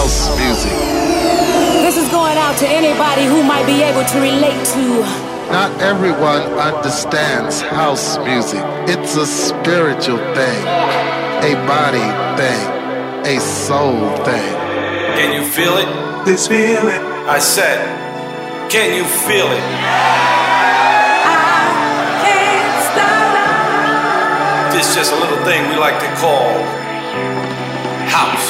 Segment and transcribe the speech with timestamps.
[0.00, 0.72] house music.
[1.84, 4.84] This is going out to anybody who might be able to relate to.
[5.52, 8.64] Not everyone understands house music.
[8.88, 10.62] It's a spiritual thing,
[11.50, 12.08] a body
[12.40, 12.64] thing,
[13.28, 14.52] a soul thing.
[15.20, 16.24] Can you feel it?
[16.24, 17.02] This feeling.
[17.36, 17.78] I said,
[18.70, 19.66] can you feel it?
[24.72, 26.48] This just a little thing we like to call
[28.08, 28.49] house.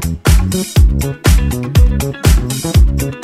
[0.00, 0.18] Thank
[3.02, 3.23] you.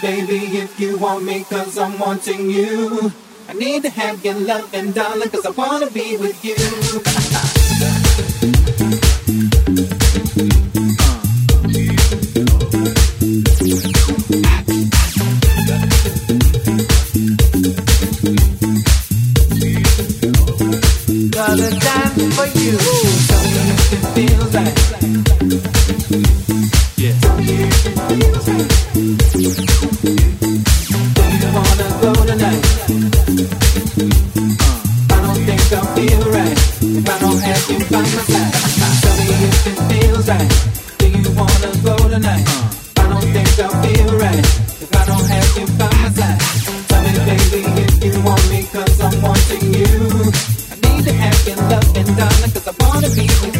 [0.00, 3.12] Baby, if you want me, cause I'm wanting you.
[3.48, 7.56] I need to have your love and darling, cause I wanna be with you.
[52.20, 53.59] darling, cause I wanna be with you.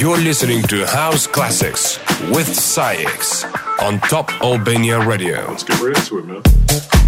[0.00, 1.98] You're listening to House Classics
[2.30, 3.44] with SAIX
[3.82, 5.44] on Top Albania Radio.
[5.46, 6.99] Let's get right into it, man.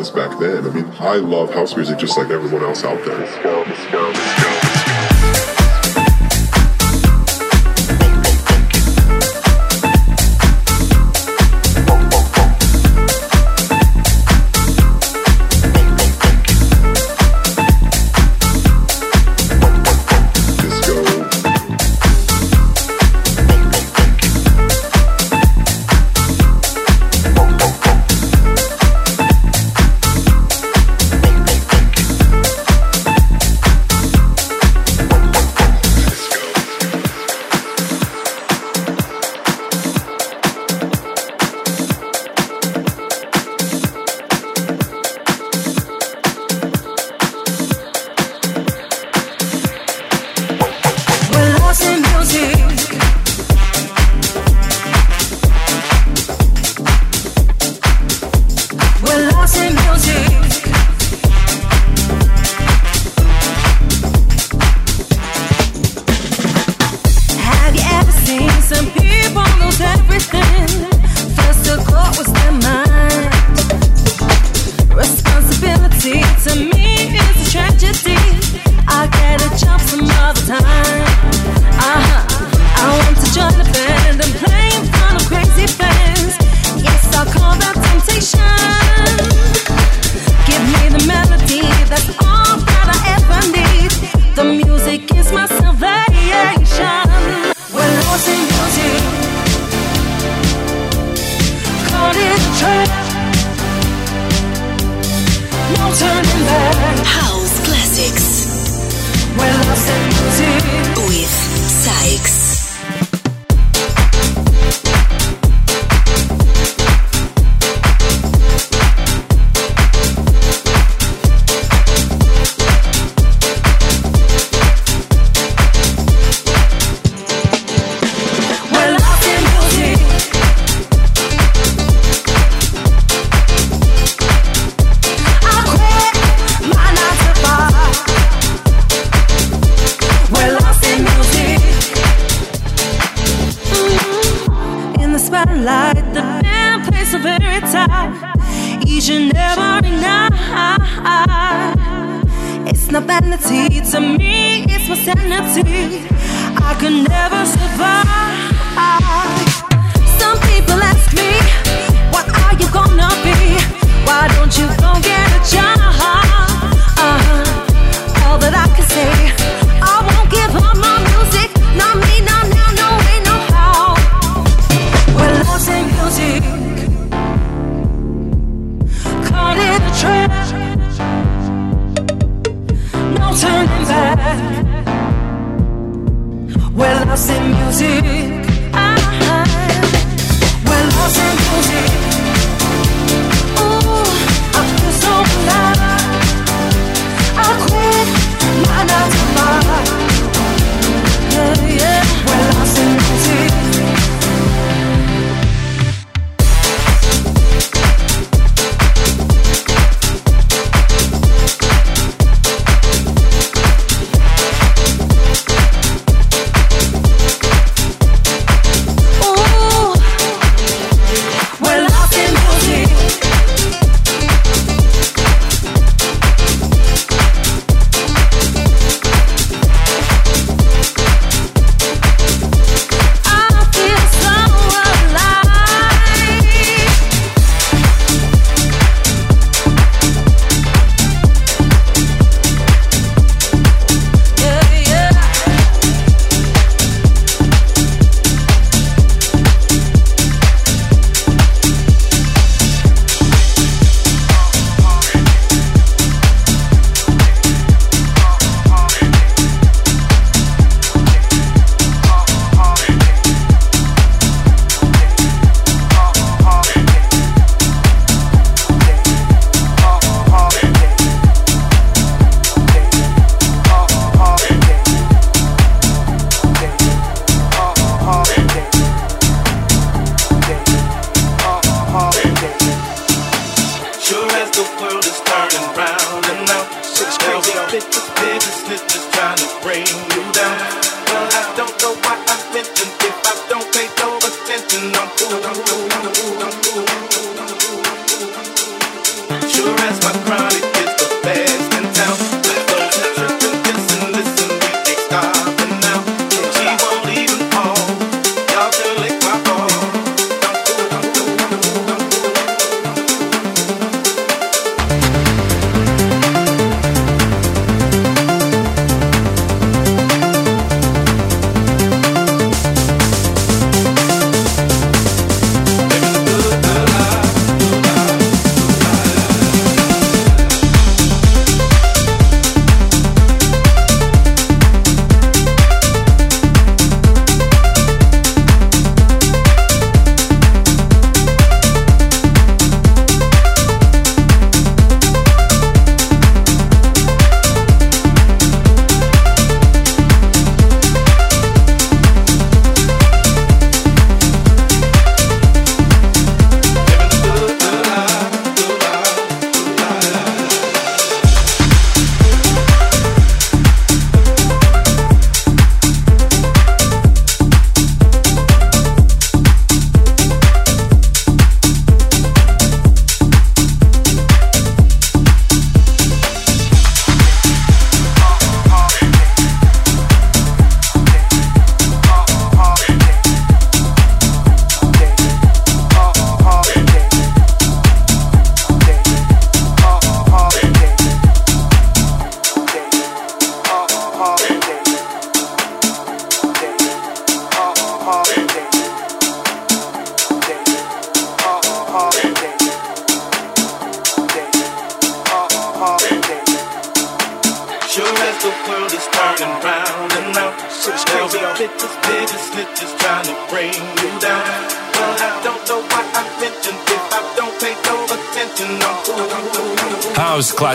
[0.00, 0.66] Was back then.
[0.66, 3.18] I mean, I love house music just like everyone else out there.
[3.18, 4.39] Disco, disco, disco.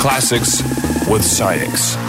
[0.00, 0.62] classics
[1.06, 1.99] with SAIX.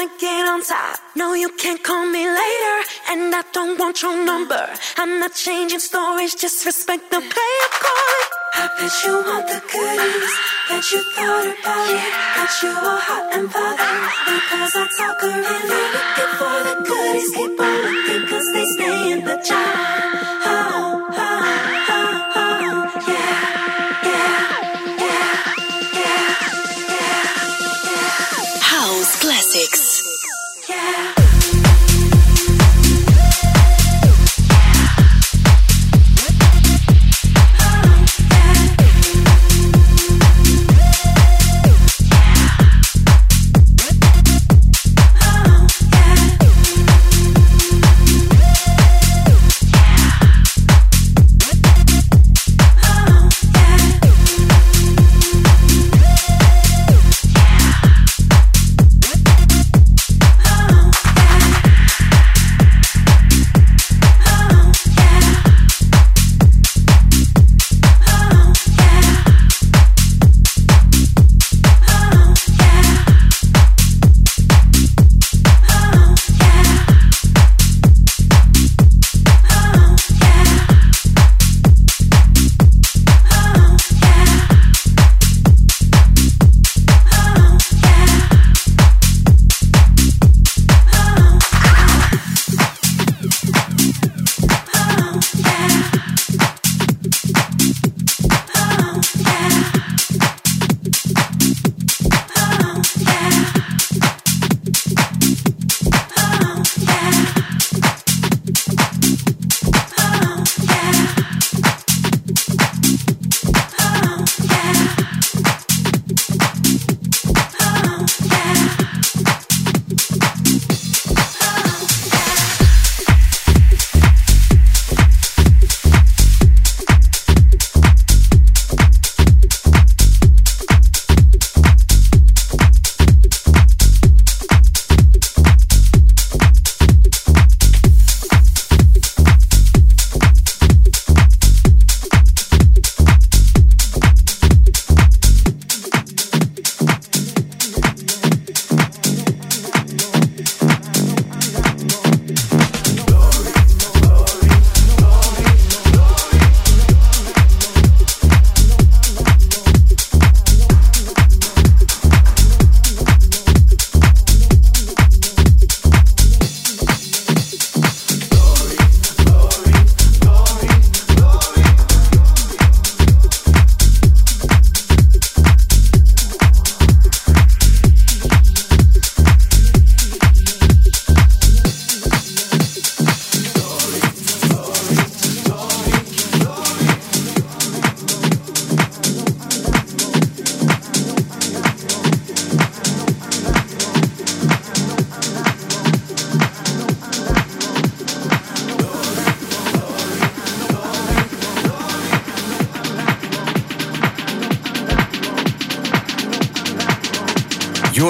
[0.00, 0.98] To get on top.
[1.14, 2.76] No, you can't call me later,
[3.10, 4.64] and I don't want your number.
[4.96, 8.30] I'm not changing stories, just respect the play of calling.
[8.62, 10.32] I bet you want the goodies,
[10.68, 15.68] bet you thought about it, bet you are hot and bothered because I talk around
[15.74, 15.84] you.
[15.96, 20.09] Looking for the goodies, keep on looking cause they stay in the jar.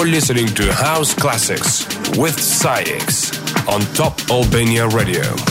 [0.01, 1.85] You're listening to House Classics
[2.17, 5.50] with SAIX on Top Albania Radio.